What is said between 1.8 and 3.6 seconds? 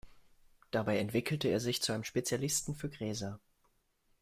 zu einem Spezialisten für Gräser.